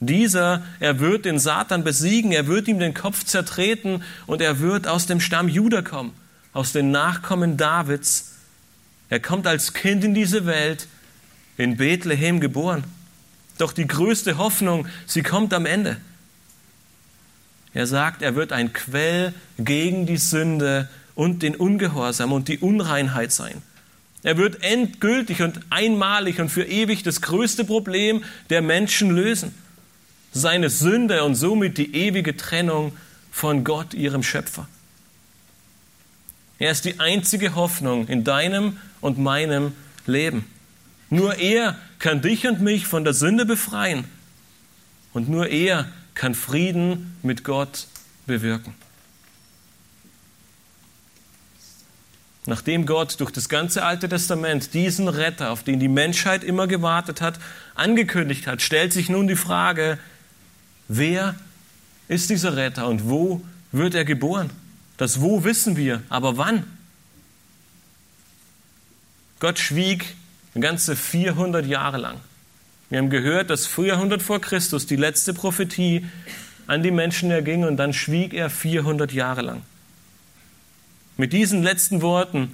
[0.00, 4.86] Dieser, er wird den Satan besiegen, er wird ihm den Kopf zertreten und er wird
[4.86, 6.12] aus dem Stamm Juda kommen,
[6.52, 8.34] aus den Nachkommen Davids.
[9.08, 10.88] Er kommt als Kind in diese Welt,
[11.56, 12.84] in Bethlehem geboren.
[13.56, 15.96] Doch die größte Hoffnung, sie kommt am Ende.
[17.72, 23.32] Er sagt, er wird ein Quell gegen die Sünde und den Ungehorsam und die Unreinheit
[23.32, 23.62] sein.
[24.22, 29.54] Er wird endgültig und einmalig und für ewig das größte Problem der Menschen lösen.
[30.32, 32.92] Seine Sünde und somit die ewige Trennung
[33.30, 34.68] von Gott, ihrem Schöpfer.
[36.58, 39.72] Er ist die einzige Hoffnung in deinem und meinem
[40.06, 40.46] Leben.
[41.10, 44.04] Nur er kann dich und mich von der Sünde befreien.
[45.12, 47.86] Und nur er kann Frieden mit Gott
[48.26, 48.74] bewirken.
[52.44, 57.20] Nachdem Gott durch das ganze Alte Testament diesen Retter, auf den die Menschheit immer gewartet
[57.20, 57.38] hat,
[57.74, 59.98] angekündigt hat, stellt sich nun die Frage,
[60.88, 61.36] wer
[62.08, 64.50] ist dieser Retter und wo wird er geboren?
[64.96, 66.64] Das Wo wissen wir, aber wann?
[69.40, 70.14] Gott schwieg
[70.60, 72.20] ganze 400 Jahre lang.
[72.90, 76.06] Wir haben gehört, dass 400 vor Christus die letzte Prophetie
[76.66, 79.62] an die Menschen erging und dann schwieg er 400 Jahre lang.
[81.22, 82.50] Mit diesen letzten Worten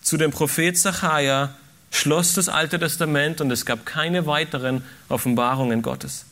[0.00, 1.52] zu dem Prophet Zachariah
[1.90, 6.24] schloss das Alte Testament und es gab keine weiteren Offenbarungen Gottes.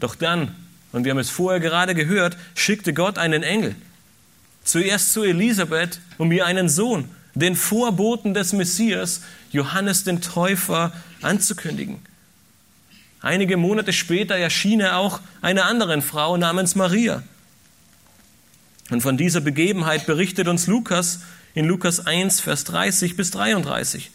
[0.00, 0.52] Doch dann,
[0.90, 3.76] und wir haben es vorher gerade gehört, schickte Gott einen Engel.
[4.64, 9.20] Zuerst zu Elisabeth, um ihr einen Sohn, den Vorboten des Messias,
[9.52, 12.00] Johannes den Täufer, anzukündigen.
[13.20, 17.22] Einige Monate später erschien er auch einer anderen Frau namens Maria.
[18.92, 21.20] Und von dieser Begebenheit berichtet uns Lukas
[21.54, 24.10] in Lukas 1, Vers 30 bis 33.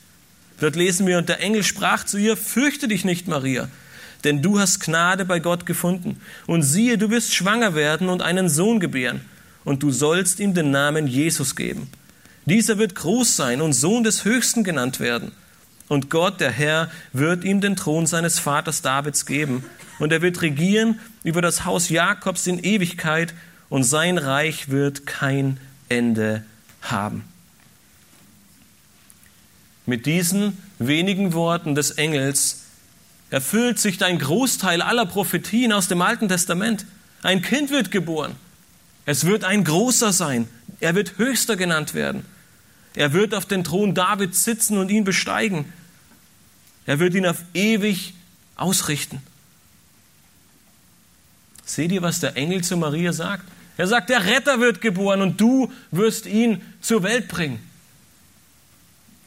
[0.60, 3.70] Dort lesen wir, und der Engel sprach zu ihr, fürchte dich nicht, Maria,
[4.24, 6.22] denn du hast Gnade bei Gott gefunden.
[6.46, 9.22] Und siehe, du wirst schwanger werden und einen Sohn gebären,
[9.64, 11.90] und du sollst ihm den Namen Jesus geben.
[12.46, 15.32] Dieser wird groß sein und Sohn des Höchsten genannt werden.
[15.88, 19.64] Und Gott, der Herr, wird ihm den Thron seines Vaters Davids geben.
[19.98, 23.34] Und er wird regieren über das Haus Jakobs in Ewigkeit
[23.70, 26.44] und sein Reich wird kein Ende
[26.82, 27.24] haben.
[29.86, 32.64] Mit diesen wenigen Worten des Engels
[33.30, 36.86] erfüllt sich ein Großteil aller Prophetien aus dem Alten Testament.
[37.24, 38.36] Ein Kind wird geboren.
[39.06, 40.48] Es wird ein großer sein.
[40.80, 42.26] Er wird höchster genannt werden.
[42.96, 45.72] Er wird auf den Thron Davids sitzen und ihn besteigen.
[46.86, 48.14] Er wird ihn auf ewig
[48.56, 49.22] ausrichten.
[51.66, 53.44] Seht ihr, was der Engel zu Maria sagt?
[53.78, 57.60] Er sagt, der Retter wird geboren und du wirst ihn zur Welt bringen.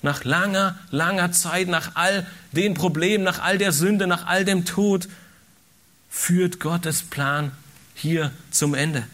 [0.02, 4.64] Nach langer, langer Zeit, nach all den Problemen, nach all der Sünde, nach all dem
[4.64, 5.08] Tod,
[6.08, 7.52] führt Gottes Plan
[7.94, 9.04] hier zum Ende.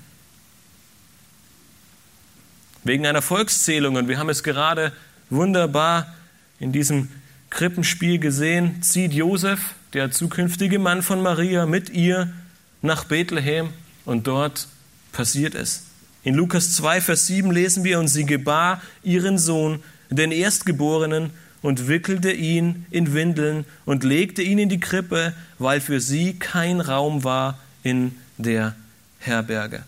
[2.85, 4.93] Wegen einer Volkszählung, und wir haben es gerade
[5.29, 6.15] wunderbar
[6.61, 7.11] in diesem
[7.51, 12.33] Krippenspiel gesehen, zieht Josef, der zukünftige Mann von Maria, mit ihr
[12.81, 13.71] nach Bethlehem
[14.05, 14.69] und dort
[15.17, 15.85] passiert es.
[16.25, 21.31] In Lukas 2, Vers 7 lesen wir, und sie gebar ihren Sohn, den Erstgeborenen,
[21.63, 26.81] und wickelte ihn in Windeln und legte ihn in die Krippe, weil für sie kein
[26.81, 28.77] Raum war in der
[29.19, 29.83] Herberge.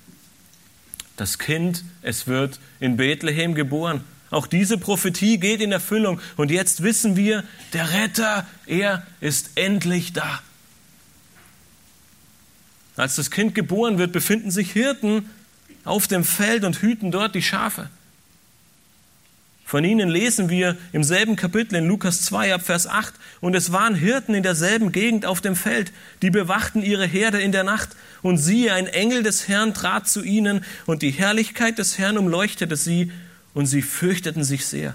[1.16, 4.00] Das Kind, es wird in Bethlehem geboren.
[4.30, 6.20] Auch diese Prophetie geht in Erfüllung.
[6.36, 10.40] Und jetzt wissen wir, der Retter, er ist endlich da.
[12.98, 15.30] Als das Kind geboren wird, befinden sich Hirten
[15.84, 17.88] auf dem Feld und hüten dort die Schafe.
[19.64, 23.70] Von ihnen lesen wir im selben Kapitel in Lukas 2 ab Vers 8, und es
[23.70, 27.90] waren Hirten in derselben Gegend auf dem Feld, die bewachten ihre Herde in der Nacht,
[28.22, 32.74] und siehe, ein Engel des Herrn trat zu ihnen, und die Herrlichkeit des Herrn umleuchtete
[32.74, 33.12] sie,
[33.54, 34.94] und sie fürchteten sich sehr.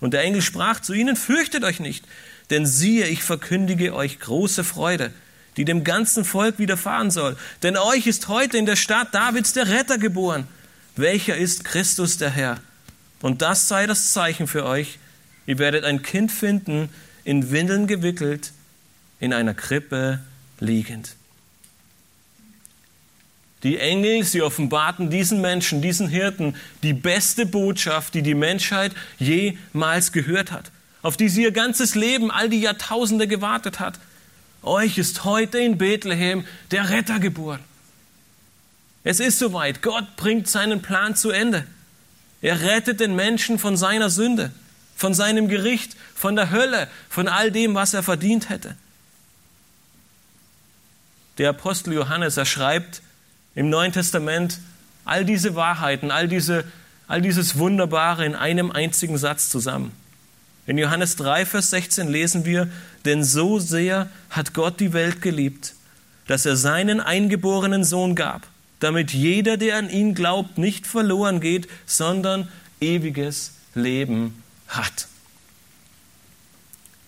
[0.00, 2.04] Und der Engel sprach zu ihnen, fürchtet euch nicht,
[2.50, 5.10] denn siehe, ich verkündige euch große Freude,
[5.58, 7.36] die dem ganzen Volk widerfahren soll.
[7.64, 10.46] Denn euch ist heute in der Stadt Davids der Retter geboren,
[10.94, 12.60] welcher ist Christus der Herr.
[13.20, 15.00] Und das sei das Zeichen für euch.
[15.46, 16.88] Ihr werdet ein Kind finden,
[17.24, 18.52] in Windeln gewickelt,
[19.18, 20.20] in einer Krippe
[20.60, 21.16] liegend.
[23.64, 30.12] Die Engel, sie offenbarten diesen Menschen, diesen Hirten, die beste Botschaft, die die Menschheit jemals
[30.12, 30.70] gehört hat,
[31.02, 33.98] auf die sie ihr ganzes Leben, all die Jahrtausende gewartet hat.
[34.62, 37.60] Euch ist heute in Bethlehem der Retter geboren.
[39.04, 39.82] Es ist soweit.
[39.82, 41.66] Gott bringt seinen Plan zu Ende.
[42.42, 44.52] Er rettet den Menschen von seiner Sünde,
[44.96, 48.76] von seinem Gericht, von der Hölle, von all dem, was er verdient hätte.
[51.38, 53.00] Der Apostel Johannes, er schreibt
[53.54, 54.58] im Neuen Testament
[55.04, 56.64] all diese Wahrheiten, all, diese,
[57.06, 59.92] all dieses Wunderbare in einem einzigen Satz zusammen.
[60.68, 62.68] In Johannes 3, Vers 16 lesen wir,
[63.06, 65.74] denn so sehr hat Gott die Welt geliebt,
[66.26, 68.46] dass er seinen eingeborenen Sohn gab,
[68.78, 72.48] damit jeder, der an ihn glaubt, nicht verloren geht, sondern
[72.82, 75.08] ewiges Leben hat.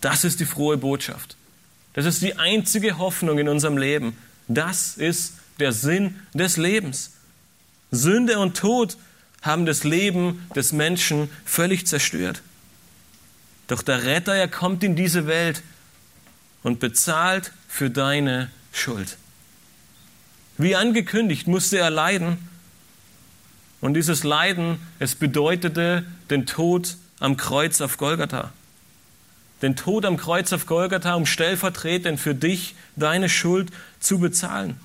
[0.01, 1.37] Das ist die frohe Botschaft.
[1.93, 4.17] Das ist die einzige Hoffnung in unserem Leben.
[4.49, 7.11] Das ist der Sinn des Lebens.
[7.91, 8.97] Sünde und Tod
[9.43, 12.41] haben das Leben des Menschen völlig zerstört.
[13.71, 15.63] Doch der Retter, er kommt in diese Welt
[16.65, 19.17] und bezahlt für deine Schuld.
[20.59, 22.37] Wie angekündigt musste er leiden.
[23.81, 28.53] Und dieses Leiden, es bedeutete den Tod am Kreuz auf Golgatha.
[29.63, 34.81] Den Tod am Kreuz auf Golgatha, um stellvertretend für dich deine Schuld zu bezahlen.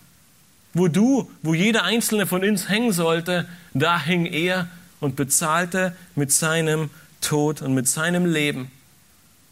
[0.76, 4.68] Wo du, wo jeder einzelne von uns hängen sollte, da hing er
[5.00, 6.92] und bezahlte mit seinem
[7.26, 8.72] Tod und mit seinem Leben.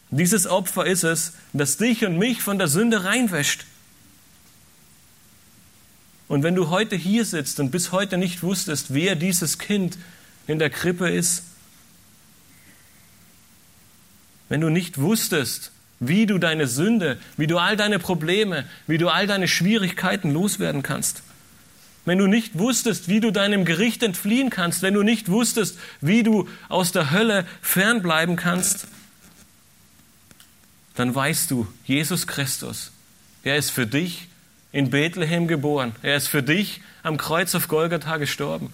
[0.09, 3.65] Dieses Opfer ist es, das dich und mich von der Sünde reinwäscht.
[6.27, 9.97] Und wenn du heute hier sitzt und bis heute nicht wusstest, wer dieses Kind
[10.47, 11.43] in der Krippe ist,
[14.49, 19.09] wenn du nicht wusstest, wie du deine Sünde, wie du all deine Probleme, wie du
[19.09, 21.23] all deine Schwierigkeiten loswerden kannst,
[22.05, 26.23] wenn du nicht wusstest, wie du deinem Gericht entfliehen kannst, wenn du nicht wusstest, wie
[26.23, 28.87] du aus der Hölle fernbleiben kannst,
[30.95, 32.91] dann weißt du, Jesus Christus,
[33.43, 34.27] er ist für dich
[34.71, 35.93] in Bethlehem geboren.
[36.01, 38.73] Er ist für dich am Kreuz auf Golgatha gestorben.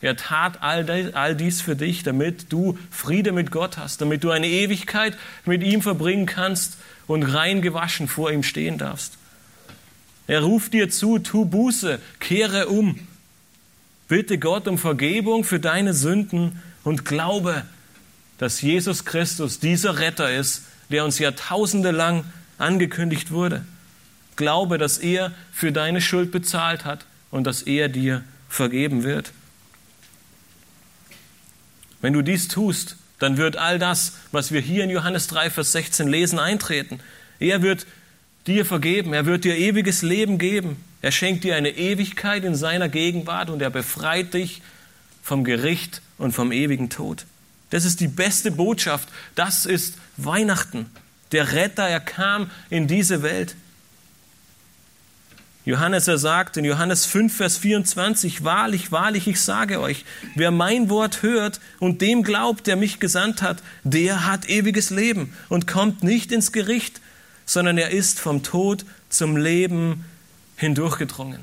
[0.00, 4.46] Er tat all dies für dich, damit du Friede mit Gott hast, damit du eine
[4.46, 6.76] Ewigkeit mit ihm verbringen kannst
[7.06, 9.16] und rein gewaschen vor ihm stehen darfst.
[10.26, 12.98] Er ruft dir zu, tu Buße, kehre um.
[14.08, 17.64] Bitte Gott um Vergebung für deine Sünden und glaube,
[18.38, 22.24] dass Jesus Christus dieser Retter ist, der uns Jahrtausende lang
[22.58, 23.64] angekündigt wurde.
[24.36, 29.32] Glaube, dass er für deine Schuld bezahlt hat und dass er dir vergeben wird.
[32.00, 35.72] Wenn du dies tust, dann wird all das, was wir hier in Johannes 3, Vers
[35.72, 37.00] 16 lesen, eintreten.
[37.38, 37.86] Er wird
[38.46, 40.76] dir vergeben, er wird dir ewiges Leben geben.
[41.02, 44.62] Er schenkt dir eine Ewigkeit in seiner Gegenwart und er befreit dich
[45.22, 47.26] vom Gericht und vom ewigen Tod.
[47.70, 49.08] Das ist die beste Botschaft.
[49.34, 50.86] Das ist Weihnachten.
[51.32, 53.56] Der Retter, er kam in diese Welt.
[55.64, 60.04] Johannes, er sagt in Johannes 5, Vers 24, wahrlich, wahrlich, ich sage euch,
[60.36, 65.34] wer mein Wort hört und dem glaubt, der mich gesandt hat, der hat ewiges Leben
[65.48, 67.00] und kommt nicht ins Gericht,
[67.46, 70.04] sondern er ist vom Tod zum Leben
[70.56, 71.40] hindurchgedrungen.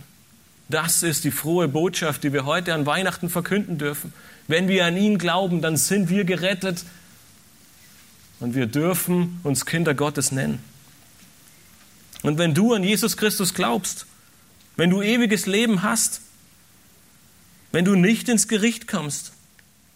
[0.70, 4.14] Das ist die frohe Botschaft, die wir heute an Weihnachten verkünden dürfen.
[4.48, 6.84] Wenn wir an ihn glauben, dann sind wir gerettet
[8.40, 10.60] und wir dürfen uns Kinder Gottes nennen.
[12.24, 14.06] Und wenn du an Jesus Christus glaubst,
[14.76, 16.22] wenn du ewiges Leben hast,
[17.72, 19.34] wenn du nicht ins Gericht kommst,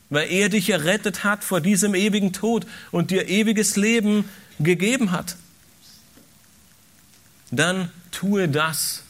[0.09, 4.25] weil er dich errettet hat vor diesem ewigen Tod und dir ewiges Leben
[4.59, 5.37] gegeben hat,
[7.51, 9.03] dann tue das,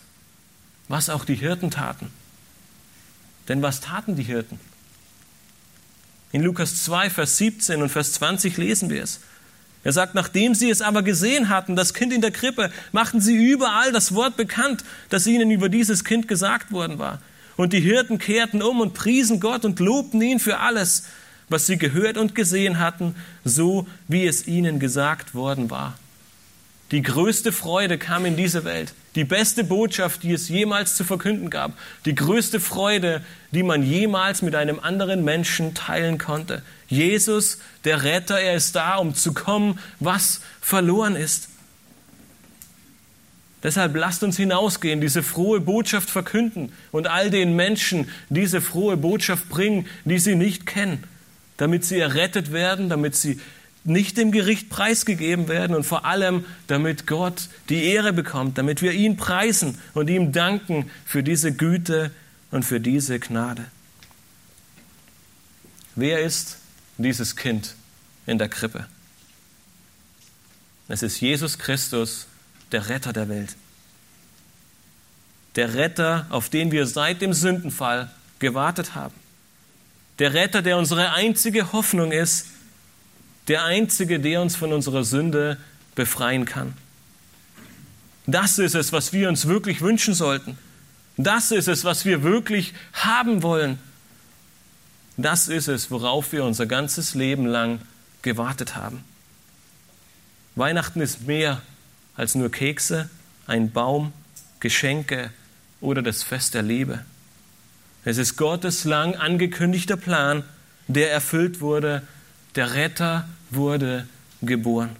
[0.87, 2.11] was auch die Hirten taten.
[3.47, 4.59] Denn was taten die Hirten?
[6.31, 9.21] In Lukas 2, Vers 17 und Vers 20 lesen wir es.
[9.83, 13.35] Er sagt, nachdem sie es aber gesehen hatten, das Kind in der Krippe, machten sie
[13.35, 17.21] überall das Wort bekannt, das ihnen über dieses Kind gesagt worden war.
[17.55, 21.05] Und die Hirten kehrten um und priesen Gott und lobten ihn für alles,
[21.47, 25.97] was sie gehört und gesehen hatten, so wie es ihnen gesagt worden war.
[26.91, 28.93] Die größte Freude kam in diese Welt.
[29.15, 31.77] Die beste Botschaft, die es jemals zu verkünden gab.
[32.05, 36.61] Die größte Freude, die man jemals mit einem anderen Menschen teilen konnte.
[36.87, 41.49] Jesus, der Retter, er ist da, um zu kommen, was verloren ist.
[43.63, 49.49] Deshalb lasst uns hinausgehen, diese frohe Botschaft verkünden und all den Menschen diese frohe Botschaft
[49.49, 51.03] bringen, die sie nicht kennen,
[51.57, 53.41] damit sie errettet werden, damit sie
[53.87, 58.91] nicht dem Gericht preisgegeben werden und vor allem, damit Gott die Ehre bekommt, damit wir
[58.91, 62.11] ihn preisen und ihm danken für diese Güte
[62.51, 63.65] und für diese Gnade.
[65.95, 66.57] Wer ist
[66.97, 67.75] dieses Kind
[68.25, 68.87] in der Krippe?
[70.89, 72.27] Es ist Jesus Christus,
[72.71, 73.55] der Retter der Welt.
[75.55, 79.15] Der Retter, auf den wir seit dem Sündenfall gewartet haben.
[80.19, 82.47] Der Retter, der unsere einzige Hoffnung ist,
[83.47, 85.57] der Einzige, der uns von unserer Sünde
[85.95, 86.73] befreien kann.
[88.25, 90.57] Das ist es, was wir uns wirklich wünschen sollten.
[91.15, 93.79] Das ist es, was wir wirklich haben wollen.
[95.15, 97.79] Das ist es, worauf wir unser ganzes Leben lang
[98.21, 99.03] gewartet haben.
[100.55, 101.61] Weihnachten ist mehr
[102.15, 103.09] als nur Kekse,
[103.47, 104.11] ein Baum,
[104.59, 105.31] Geschenke
[105.81, 107.03] oder das Fest der Liebe.
[108.03, 110.43] Es ist Gottes lang angekündigter Plan,
[110.87, 112.03] der erfüllt wurde.
[112.55, 114.07] Der Retter wurde
[114.41, 114.95] geboren.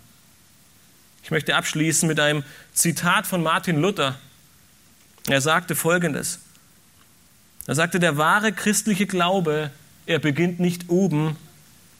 [1.24, 2.44] Ich möchte abschließen mit einem
[2.74, 4.18] Zitat von Martin Luther.
[5.28, 6.40] Er sagte Folgendes.
[7.66, 9.72] Er sagte, der wahre christliche Glaube
[10.08, 11.36] er beginnt nicht oben,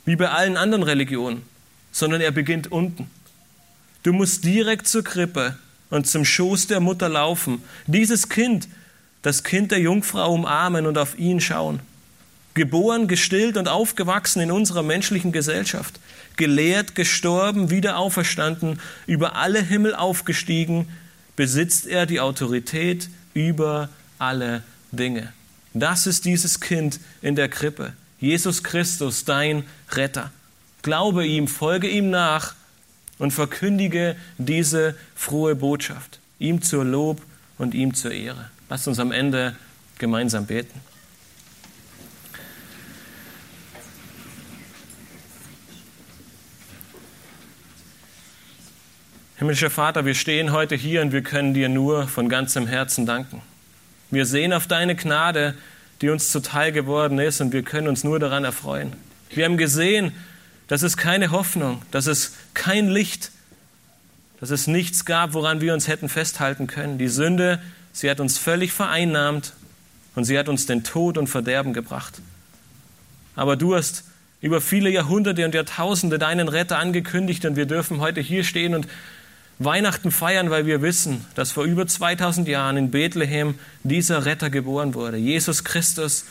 [0.06, 1.44] wie bei allen anderen Religionen,
[1.92, 3.12] sondern er beginnt unten.
[4.04, 5.58] Du musst direkt zur Krippe
[5.90, 7.62] und zum Schoß der Mutter laufen.
[7.86, 8.70] Dieses Kind,
[9.22, 11.82] das Kind der Jungfrau umarmen und auf ihn schauen.
[12.58, 16.00] Geboren, gestillt und aufgewachsen in unserer menschlichen Gesellschaft.
[16.36, 20.90] Gelehrt, gestorben, wieder auferstanden, über alle Himmel aufgestiegen,
[21.36, 23.90] besitzt er die Autorität über
[24.20, 25.32] alle Dinge.
[25.74, 27.94] Das ist dieses Kind in der Krippe.
[28.20, 30.32] Jesus Christus, dein Retter.
[30.82, 32.56] Glaube ihm, folge ihm nach
[33.20, 36.20] und verkündige diese frohe Botschaft.
[36.40, 37.22] Ihm zur Lob
[37.60, 38.50] und ihm zur Ehre.
[38.70, 39.56] Lasst uns am Ende
[40.00, 40.87] gemeinsam beten.
[49.38, 53.44] Himmlischer Vater, wir stehen heute hier und wir können dir nur von ganzem Herzen danken.
[54.10, 55.54] Wir sehen auf deine Gnade,
[56.02, 58.94] die uns zuteil geworden ist und wir können uns nur daran erfreuen.
[59.30, 60.12] Wir haben gesehen,
[60.68, 63.30] dass es keine Hoffnung, dass es kein Licht,
[64.40, 66.98] dass es nichts gab, woran wir uns hätten festhalten können.
[66.98, 67.62] Die Sünde,
[67.94, 69.54] sie hat uns völlig vereinnahmt
[70.16, 72.22] und sie hat uns den Tod und Verderben gebracht.
[73.36, 74.04] Aber du hast
[74.42, 78.88] über viele Jahrhunderte und Jahrtausende deinen Retter angekündigt und wir dürfen heute hier stehen und
[79.60, 84.94] Weihnachten feiern, weil wir wissen, dass vor über 2000 Jahren in Bethlehem dieser Retter geboren
[84.94, 85.18] wurde.
[85.18, 86.26] Jesus Christus,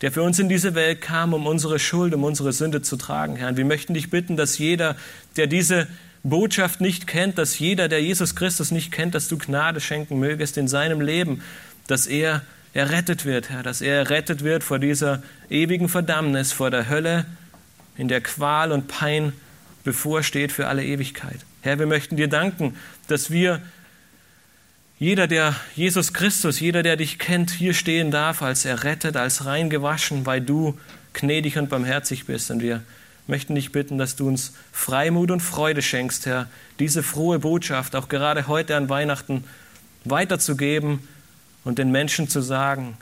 [0.00, 3.36] der für uns in diese Welt kam, um unsere Schuld, um unsere Sünde zu tragen,
[3.36, 3.48] Herr.
[3.48, 4.96] Und wir möchten dich bitten, dass jeder,
[5.36, 5.86] der diese
[6.22, 10.56] Botschaft nicht kennt, dass jeder, der Jesus Christus nicht kennt, dass du Gnade schenken mögest
[10.56, 11.42] in seinem Leben,
[11.86, 12.42] dass er
[12.72, 17.26] errettet wird, Herr, dass er errettet wird vor dieser ewigen Verdammnis, vor der Hölle,
[17.96, 19.32] in der Qual und Pein
[19.84, 21.38] bevorsteht für alle Ewigkeit.
[21.66, 22.76] Herr, wir möchten dir danken,
[23.08, 23.60] dass wir,
[25.00, 29.68] jeder, der Jesus Christus, jeder, der dich kennt, hier stehen darf als errettet, als rein
[29.68, 30.78] gewaschen, weil du
[31.12, 32.52] gnädig und barmherzig bist.
[32.52, 32.82] Und wir
[33.26, 36.48] möchten dich bitten, dass du uns Freimut und Freude schenkst, Herr,
[36.78, 39.42] diese frohe Botschaft auch gerade heute an Weihnachten
[40.04, 41.00] weiterzugeben
[41.64, 42.96] und den Menschen zu sagen,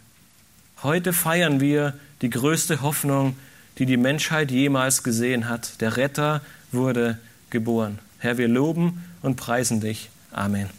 [0.82, 1.92] heute feiern wir
[2.22, 3.36] die größte Hoffnung,
[3.76, 5.82] die die Menschheit jemals gesehen hat.
[5.82, 6.40] Der Retter
[6.72, 7.18] wurde
[7.50, 7.98] geboren.
[8.25, 10.09] Herr, wir loben und preisen dich.
[10.33, 10.70] Amen.